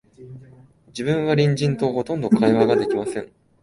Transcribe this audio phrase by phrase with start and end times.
[0.87, 3.31] 自分は隣人と、ほとんど会話が出来ません